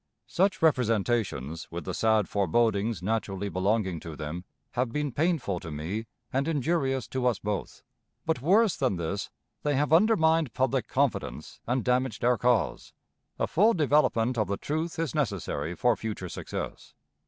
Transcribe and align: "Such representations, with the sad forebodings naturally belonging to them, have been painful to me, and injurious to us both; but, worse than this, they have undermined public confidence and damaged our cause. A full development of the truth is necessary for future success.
"Such 0.25 0.63
representations, 0.63 1.67
with 1.69 1.85
the 1.85 1.93
sad 1.93 2.27
forebodings 2.27 3.03
naturally 3.03 3.49
belonging 3.49 3.99
to 3.99 4.15
them, 4.15 4.45
have 4.71 4.91
been 4.91 5.11
painful 5.11 5.59
to 5.59 5.69
me, 5.69 6.07
and 6.33 6.47
injurious 6.47 7.07
to 7.09 7.27
us 7.27 7.37
both; 7.37 7.83
but, 8.25 8.41
worse 8.41 8.75
than 8.75 8.95
this, 8.95 9.29
they 9.61 9.75
have 9.75 9.93
undermined 9.93 10.55
public 10.55 10.87
confidence 10.87 11.59
and 11.67 11.85
damaged 11.85 12.23
our 12.25 12.39
cause. 12.39 12.93
A 13.37 13.45
full 13.45 13.75
development 13.75 14.39
of 14.39 14.47
the 14.47 14.57
truth 14.57 14.97
is 14.97 15.13
necessary 15.13 15.75
for 15.75 15.95
future 15.95 16.29
success. 16.29 16.95